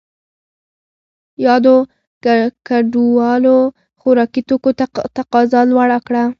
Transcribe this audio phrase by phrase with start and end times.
[1.45, 1.75] یادو
[2.67, 3.57] کډوالو
[3.99, 4.85] خوراکي توکو ته
[5.17, 6.23] تقاضا لوړه کړه.